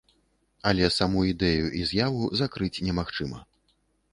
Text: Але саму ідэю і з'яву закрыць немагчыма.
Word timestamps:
Але 0.69 0.87
саму 0.95 1.19
ідэю 1.31 1.65
і 1.81 1.83
з'яву 1.91 2.31
закрыць 2.41 2.73
немагчыма. 2.89 3.39